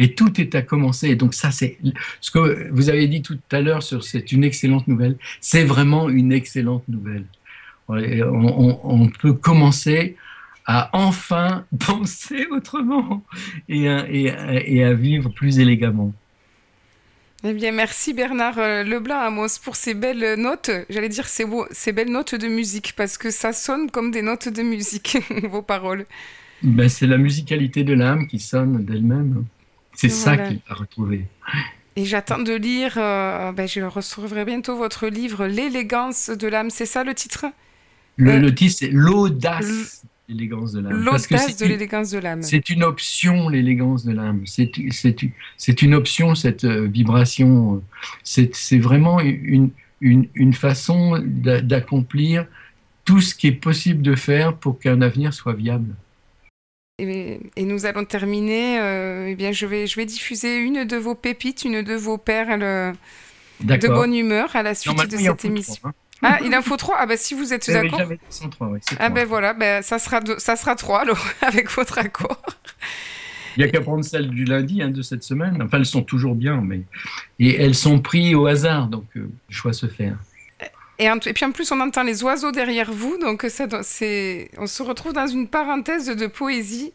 [0.00, 1.08] Et tout est à commencer.
[1.10, 1.78] Et donc ça, c'est
[2.20, 5.16] ce que vous avez dit tout à l'heure sur c'est une excellente nouvelle.
[5.40, 7.26] C'est vraiment une excellente nouvelle.
[7.88, 10.16] on peut commencer
[10.66, 13.24] à enfin penser autrement
[13.68, 16.12] et à, et, à, vivre plus élégamment.
[17.42, 20.70] Eh bien, merci Bernard euh, Leblanc Amos pour ces belles notes.
[20.88, 24.48] J'allais dire ces, ces belles notes de musique parce que ça sonne comme des notes
[24.48, 26.06] de musique, vos paroles.
[26.62, 29.46] Ben, c'est la musicalité de l'âme qui sonne d'elle-même.
[30.00, 31.26] C'est ça qu'il a retrouvé.
[31.96, 36.70] Et j'attends de lire, euh, ben, je recevrai bientôt votre livre L'élégance de l'âme.
[36.70, 37.46] C'est ça le titre?
[38.16, 40.92] Le, euh, le, titre, c'est L'audace l'élégance de l'âme.
[40.92, 42.42] L'audace de l'élégance de l'âme.
[42.42, 44.44] C'est une option, l'élégance de l'âme.
[44.46, 47.82] C'est une option, cette euh, vibration.
[48.22, 52.46] C'est vraiment une, une, une façon d'accomplir
[53.04, 55.94] tout ce qui est possible de faire pour qu'un avenir soit viable.
[57.00, 58.78] Et, nous allons terminer.
[58.80, 62.18] Euh, eh bien, je vais, je vais diffuser une de vos pépites, une de vos
[62.18, 62.92] perles euh,
[63.60, 65.80] de bonne humeur à la suite de cette émission.
[65.84, 65.92] Hein.
[66.22, 66.96] Ah, il en faut trois?
[66.98, 68.02] Ah, bah si vous êtes d'accord.
[68.98, 72.42] Ah, ben voilà, ben, ça, sera ça sera trois alors, avec votre accord.
[73.56, 75.60] Il n'y a qu'à prendre celle du lundi hein, de cette semaine.
[75.62, 76.82] Enfin, elles sont toujours bien, mais.
[77.38, 80.12] Et elles sont prises au hasard, donc euh, le choix se fait.
[81.00, 83.66] Et, et, puis en plus, on entend les oiseaux derrière vous, donc ça,
[84.58, 86.92] on se retrouve dans une parenthèse de poésie.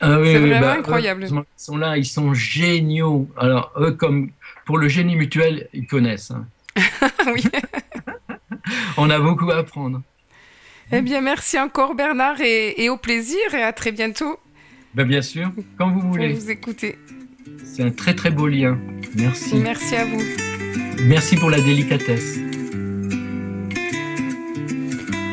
[0.00, 1.26] Ah, oui, c'est vraiment bah, incroyable.
[1.28, 3.28] ils sont là, ils sont géniaux.
[3.36, 4.30] Alors, eux, comme
[4.66, 6.32] pour le génie mutuel, ils connaissent.
[6.32, 6.46] Hein.
[7.26, 7.44] oui.
[8.96, 10.02] on a beaucoup à apprendre.
[10.90, 14.38] Eh bien, merci encore Bernard et, au plaisir et à très bientôt.
[14.94, 16.30] Ben, bien sûr, quand vous voulez.
[16.30, 16.98] Pour vous écouter.
[17.64, 18.78] C'est un très très beau lien.
[19.14, 19.54] Merci.
[19.56, 20.22] Merci à vous.
[21.04, 22.38] Merci pour la délicatesse.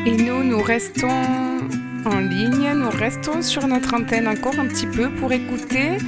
[0.06, 1.08] Et nous, nous restons
[2.06, 5.98] en ligne, nous restons sur notre antenne encore un petit peu pour écouter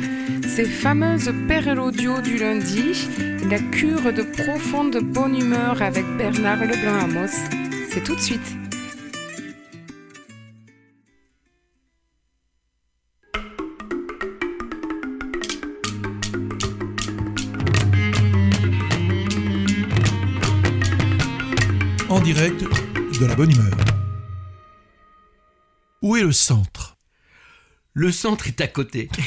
[0.48, 3.06] ces fameuses perles audio du lundi,
[3.50, 7.50] la cure de profonde bonne humeur avec Bernard Leblanc-Amos.
[7.90, 8.40] C'est tout de suite.
[22.08, 22.64] En direct
[23.22, 23.76] de la bonne humeur.
[26.02, 26.96] Où est le centre?
[27.94, 29.08] Le centre est à côté.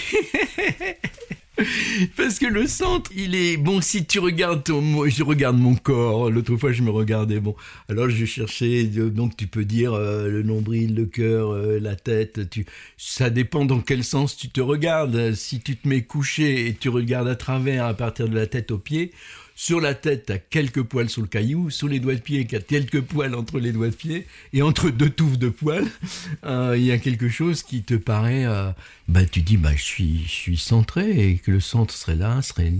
[2.18, 3.80] Parce que le centre, il est bon.
[3.80, 6.30] Si tu regardes ton, je regarde mon corps.
[6.30, 7.40] L'autre fois, je me regardais.
[7.40, 7.56] Bon,
[7.88, 8.84] alors je cherchais.
[8.84, 12.50] Donc, tu peux dire euh, le nombril, le cœur, euh, la tête.
[12.50, 12.66] Tu,
[12.98, 15.34] ça dépend dans quel sens tu te regardes.
[15.36, 18.72] Si tu te mets couché et tu regardes à travers, à partir de la tête
[18.72, 19.14] aux pieds,
[19.58, 21.70] sur la tête, t'as quelques poils sur le caillou.
[21.70, 24.28] Sur les doigts de pied, t'as quelques poils entre les doigts de pied.
[24.52, 25.88] Et entre deux touffes de poils,
[26.46, 28.46] euh, il y a quelque chose qui te paraît...
[28.46, 28.72] Euh,
[29.08, 32.42] bah, tu dis, bah, je suis, je suis centré et que le centre serait là,
[32.42, 32.74] serait...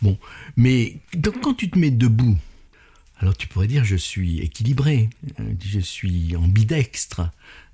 [0.00, 0.16] Bon,
[0.56, 2.38] mais donc, quand tu te mets debout,
[3.18, 7.30] alors tu pourrais dire, je suis équilibré, euh, je suis ambidextre.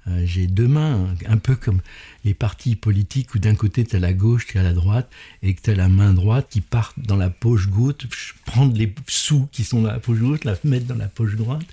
[0.09, 1.81] Euh, j'ai deux mains, un peu comme
[2.25, 5.11] les partis politiques où d'un côté tu as la gauche, tu as la droite,
[5.43, 8.95] et que tu as la main droite qui part dans la poche gauche, prendre les
[9.07, 11.67] sous qui sont dans la poche gauche, la mettre dans la poche droite,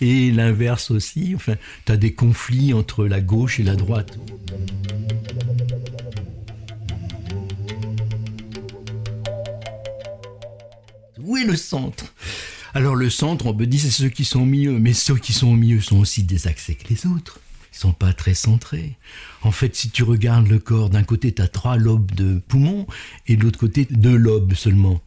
[0.00, 1.32] et l'inverse aussi.
[1.34, 4.18] Enfin, tu as des conflits entre la gauche et la droite.
[11.18, 12.14] Où est le centre?
[12.74, 15.34] Alors le centre, on me dit c'est ceux qui sont au milieu, mais ceux qui
[15.34, 17.38] sont au milieu sont aussi désaxés que les autres
[17.82, 18.96] sont pas très centrés.
[19.42, 22.86] En fait, si tu regardes le corps, d'un côté, tu as trois lobes de poumons
[23.26, 25.00] et de l'autre côté, deux lobes seulement.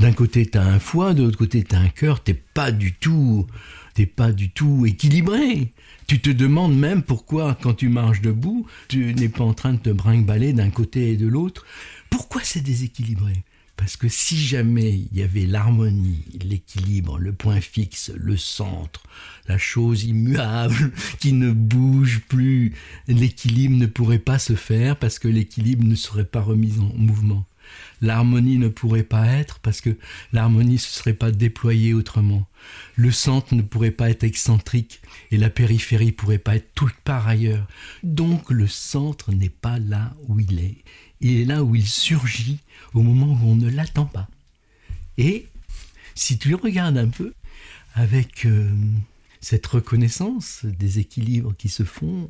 [0.00, 2.22] D'un côté, tu as un foie, de l'autre côté, tu as un cœur.
[2.22, 3.46] T'es pas du tout,
[3.94, 5.72] t'es pas du tout équilibré.
[6.06, 9.78] Tu te demandes même pourquoi, quand tu marches debout, tu n'es pas en train de
[9.78, 11.66] te brinque-baller d'un côté et de l'autre.
[12.08, 13.44] Pourquoi c'est déséquilibré?
[13.82, 19.02] Parce que si jamais il y avait l'harmonie, l'équilibre, le point fixe, le centre,
[19.48, 22.74] la chose immuable qui ne bouge plus,
[23.08, 27.44] l'équilibre ne pourrait pas se faire parce que l'équilibre ne serait pas remis en mouvement.
[28.00, 29.96] L'harmonie ne pourrait pas être parce que
[30.32, 32.46] l'harmonie ne se serait pas déployée autrement.
[32.94, 35.00] Le centre ne pourrait pas être excentrique
[35.32, 37.66] et la périphérie pourrait pas être tout part ailleurs.
[38.04, 40.84] Donc le centre n'est pas là où il est
[41.22, 42.58] il est là où il surgit
[42.92, 44.28] au moment où on ne l'attend pas.
[45.16, 45.46] Et
[46.14, 47.32] si tu regardes un peu
[47.94, 48.70] avec euh,
[49.40, 52.28] cette reconnaissance des équilibres qui se font,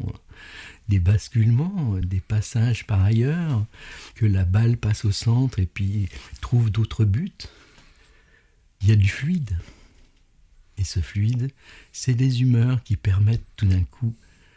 [0.88, 3.64] des basculements, des passages par ailleurs,
[4.14, 6.08] que la balle passe au centre et puis
[6.40, 7.32] trouve d'autres buts,
[8.82, 9.56] il y a du fluide.
[10.78, 11.50] Et ce fluide,
[11.92, 14.14] c'est des humeurs qui permettent tout d'un coup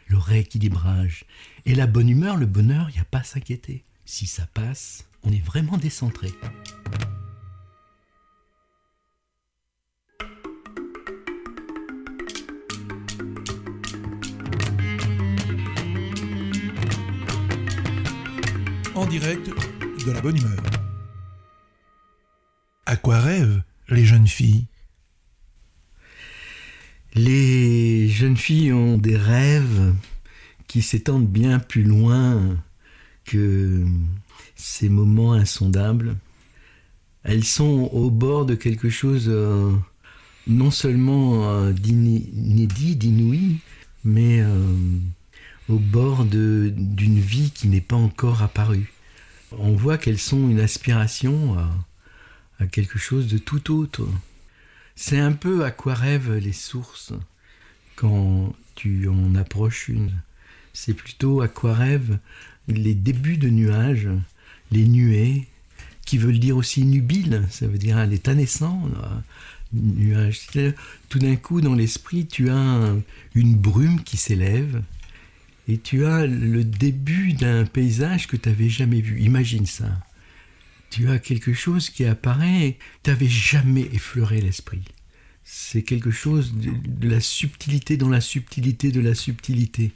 [0.08, 1.24] le rééquilibrage.
[1.64, 3.84] Et la bonne humeur, le bonheur, il n'y a pas à s'inquiéter.
[4.08, 6.30] Si ça passe, on est vraiment décentré.
[18.94, 19.50] En direct
[20.06, 20.62] de la bonne humeur.
[22.86, 24.68] À quoi rêvent les jeunes filles?
[27.14, 29.96] Les jeunes filles ont des rêves
[30.68, 32.56] qui s'étendent bien plus loin
[33.26, 33.84] que
[34.54, 36.16] ces moments insondables,
[37.24, 39.72] elles sont au bord de quelque chose euh,
[40.46, 43.58] non seulement euh, d'inédit, d'inouï,
[44.04, 44.74] mais euh,
[45.68, 48.92] au bord d'une vie qui n'est pas encore apparue.
[49.52, 51.68] On voit qu'elles sont une aspiration à,
[52.60, 54.06] à quelque chose de tout autre.
[54.94, 57.12] C'est un peu à quoi rêvent les sources
[57.96, 60.12] quand tu en approches une.
[60.78, 62.18] C'est plutôt à quoi rêvent
[62.68, 64.10] les débuts de nuages,
[64.70, 65.46] les nuées,
[66.04, 68.82] qui veulent dire aussi nubile, ça veut dire l'état naissant,
[69.72, 70.42] nuage.
[71.08, 72.94] Tout d'un coup, dans l'esprit, tu as
[73.34, 74.82] une brume qui s'élève
[75.66, 79.18] et tu as le début d'un paysage que tu n'avais jamais vu.
[79.22, 79.88] Imagine ça.
[80.90, 84.82] Tu as quelque chose qui apparaît, tu n'avais jamais effleuré l'esprit.
[85.42, 89.92] C'est quelque chose de la subtilité dans la subtilité de la subtilité.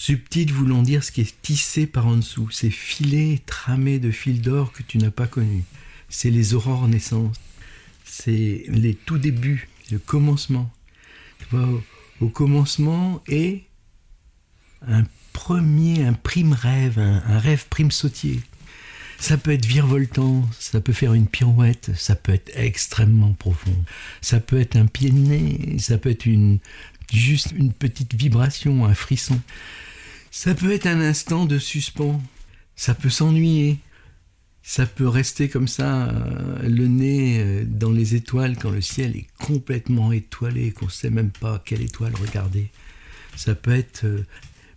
[0.00, 4.40] Subtil voulant dire ce qui est tissé par en dessous, ces filets tramés de fils
[4.40, 5.64] d'or que tu n'as pas connus.
[6.08, 7.36] C'est les aurores naissances.
[8.06, 10.72] C'est les tout débuts, le commencement.
[11.52, 13.64] au, commencement est
[14.88, 15.02] un
[15.34, 18.40] premier, un prime rêve, un, rêve prime sautier.
[19.18, 23.76] Ça peut être virevoltant, ça peut faire une pirouette, ça peut être extrêmement profond.
[24.22, 26.58] Ça peut être un pied de nez, ça peut être une,
[27.12, 29.38] juste une petite vibration, un frisson.
[30.30, 32.22] Ça peut être un instant de suspens,
[32.76, 33.80] ça peut s'ennuyer,
[34.62, 39.16] ça peut rester comme ça, euh, le nez euh, dans les étoiles quand le ciel
[39.16, 42.70] est complètement étoilé, qu'on ne sait même pas quelle étoile regarder.
[43.36, 44.24] Ça peut être euh,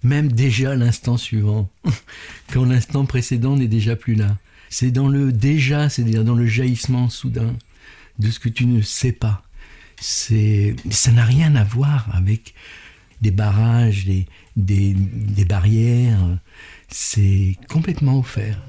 [0.01, 1.70] même déjà l'instant suivant,
[2.51, 4.38] quand l'instant précédent n'est déjà plus là.
[4.70, 7.56] C'est dans le déjà, c'est-à-dire dans le jaillissement soudain
[8.18, 9.43] de ce que tu ne sais pas.
[10.01, 12.56] C'est, ça n'a rien à voir avec
[13.22, 14.26] des barrages, des,
[14.56, 14.95] des,
[15.47, 16.39] barrières.
[16.89, 18.60] C'est complètement offert.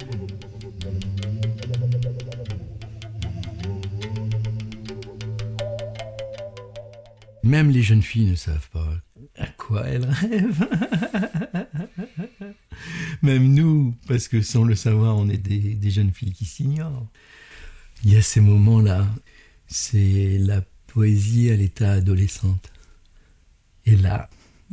[7.42, 8.88] Même les jeunes filles ne savent pas
[9.36, 10.68] à quoi elles rêvent.
[13.22, 17.06] Même nous, parce que sans le savoir, on est des, des jeunes filles qui s'ignorent.
[18.04, 19.06] Il y a ces moments-là,
[19.66, 22.70] c'est la poésie à l'état adolescente.
[23.86, 24.28] Et là,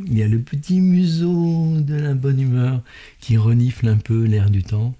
[0.05, 2.81] il y a le petit museau de la bonne humeur
[3.19, 4.95] qui renifle un peu l'air du temps.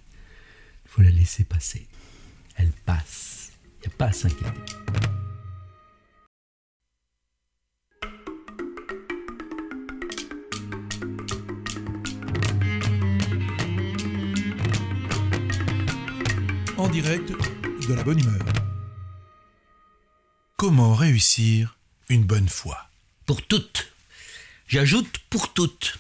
[0.86, 1.88] Il faut la laisser passer.
[2.56, 3.52] Elle passe.
[3.64, 4.46] Il n'y a pas à s'inquiéter.
[16.78, 17.32] En direct
[17.88, 18.46] de la bonne humeur.
[20.58, 21.78] Comment réussir
[22.10, 22.78] une bonne foi?
[23.26, 23.91] Pour toutes.
[24.72, 26.00] J'ajoute pour toutes.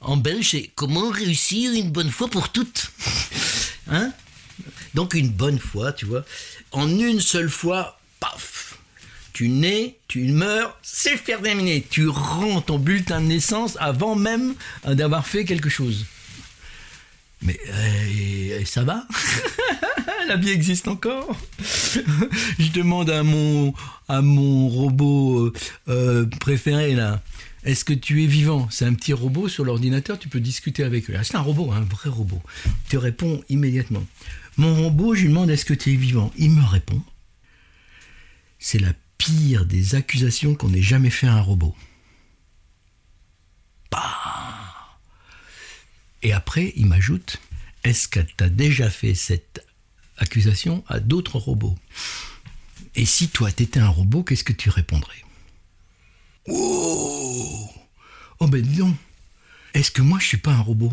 [0.00, 2.90] En belge, c'est comment réussir une bonne fois pour toutes.
[3.92, 4.12] Hein?
[4.94, 6.24] Donc une bonne fois, tu vois.
[6.70, 8.78] En une seule fois, paf.
[9.32, 11.84] Tu nais, tu meurs, c'est faire terminé.
[11.90, 14.54] Tu rends ton bulletin de naissance avant même
[14.84, 16.06] d'avoir fait quelque chose.
[17.42, 19.06] Mais euh, ça va
[20.28, 23.74] La vie existe encore Je demande à mon,
[24.08, 25.52] à mon robot euh,
[25.88, 27.20] euh, préféré là.
[27.64, 28.68] Est-ce que tu es vivant?
[28.70, 31.14] C'est un petit robot sur l'ordinateur, tu peux discuter avec eux.
[31.18, 32.40] Ah, c'est un robot, un vrai robot.
[32.64, 34.04] Il te répond immédiatement.
[34.56, 36.32] Mon robot, je lui demande est-ce que tu es vivant?
[36.36, 37.02] Il me répond.
[38.58, 41.76] C'est la pire des accusations qu'on ait jamais fait à un robot.
[43.90, 44.16] Bah.
[46.22, 47.40] Et après, il m'ajoute
[47.84, 49.66] est-ce que tu déjà fait cette
[50.18, 51.78] accusation à d'autres robots?
[52.94, 55.24] Et si toi, tu étais un robot, qu'est-ce que tu répondrais?
[56.48, 57.68] Oh
[58.38, 58.96] Oh ben dis donc
[59.74, 60.92] Est-ce que moi je suis pas un robot?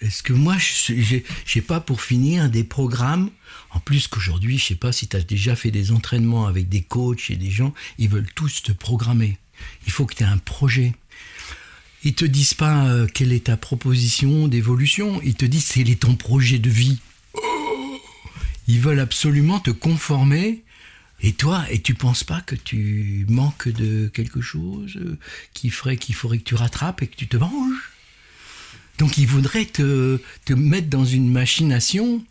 [0.00, 3.30] Est-ce que moi je sais pas pour finir des programmes?
[3.70, 6.82] En plus qu'aujourd'hui, je sais pas si tu as déjà fait des entraînements avec des
[6.82, 9.38] coachs et des gens, ils veulent tous te programmer.
[9.86, 10.94] Il faut que tu aies un projet.
[12.04, 16.00] Ils te disent pas euh, quelle est ta proposition d'évolution, ils te disent quel est
[16.00, 17.00] ton projet de vie.
[18.68, 20.62] Ils veulent absolument te conformer
[21.20, 25.18] et toi, et tu penses pas que tu manques de quelque chose euh,
[25.52, 27.90] qui ferait qu'il faudrait que tu rattrapes et que tu te venges?
[28.98, 32.24] Donc ils voudraient te, te mettre dans une machination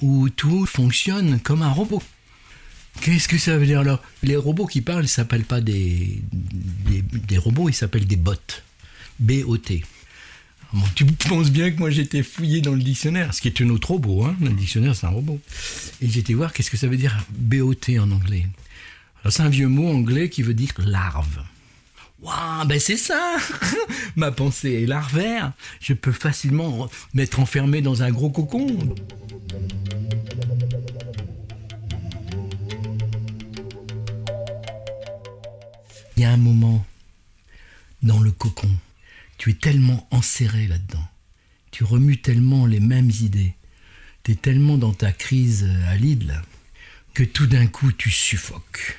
[0.00, 2.02] où tout fonctionne comme un robot.
[3.00, 4.02] Qu'est-ce que ça veut dire alors?
[4.22, 8.34] Les robots qui parlent ne s'appellent pas des, des, des robots, ils s'appellent des bots.
[9.18, 9.84] B-O-T.
[10.94, 13.92] Tu penses bien que moi j'étais fouillé dans le dictionnaire, ce qui est un autre
[13.92, 14.36] robot, hein.
[14.40, 15.40] le dictionnaire c'est un robot.
[16.00, 18.46] Et j'étais voir qu'est-ce que ça veut dire BOT en anglais?
[19.22, 21.42] Alors c'est un vieux mot anglais qui veut dire larve.
[22.22, 23.36] Waouh, ben c'est ça
[24.16, 25.52] Ma pensée est larvaire.
[25.80, 28.66] Je peux facilement m'être enfermé dans un gros cocon.
[36.16, 36.84] Il y a un moment
[38.02, 38.70] dans le cocon
[39.44, 41.06] tu es tellement enserré là-dedans.
[41.70, 43.52] Tu remues tellement les mêmes idées.
[44.22, 46.40] Tu es tellement dans ta crise à Lidl
[47.12, 48.98] que tout d'un coup tu suffoques.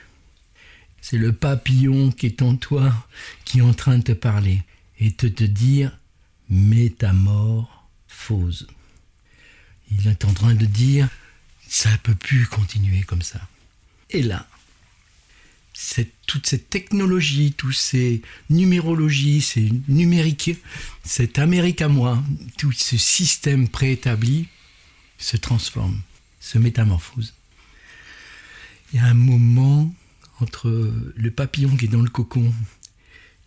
[1.01, 3.07] C'est le papillon qui est en toi
[3.43, 4.61] qui est en train de te parler
[4.99, 5.97] et de te dire
[6.47, 8.67] métamorphose.
[9.89, 11.09] Il est en train de dire
[11.67, 13.41] ça ne peut plus continuer comme ça.
[14.11, 14.47] Et là,
[15.77, 20.57] cette, toute cette technologie, tous ces numérologies, ces numériques,
[21.03, 22.23] cet Amérique à moi,
[22.57, 24.47] tout ce système préétabli
[25.17, 25.99] se transforme,
[26.39, 27.33] se métamorphose.
[28.93, 29.93] Il y a un moment
[30.39, 32.53] entre le papillon qui est dans le cocon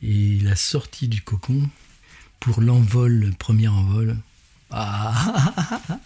[0.02, 1.70] et la sortie du cocon
[2.40, 4.18] pour l'envol, le premier envol.
[4.70, 5.54] Ah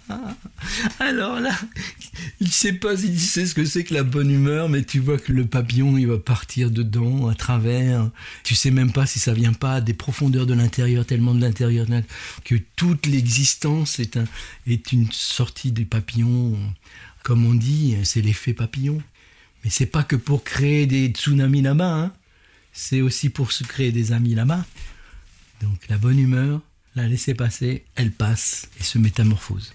[1.01, 1.51] Alors là,
[2.41, 5.19] il sait pas s'il sait ce que c'est que la bonne humeur, mais tu vois
[5.19, 8.11] que le papillon, il va partir dedans, à travers.
[8.45, 11.87] Tu sais même pas si ça vient pas des profondeurs de l'intérieur, tellement de l'intérieur
[12.45, 16.57] que toute l'existence est une sortie du papillon.
[17.25, 19.03] Comme on dit, c'est l'effet papillon.
[19.65, 22.13] Mais c'est pas que pour créer des tsunamis là-bas, hein.
[22.73, 24.65] c'est aussi pour se créer des amis là-bas.
[25.61, 26.61] Donc la bonne humeur,
[26.95, 29.75] la laisser passer, elle passe et se métamorphose.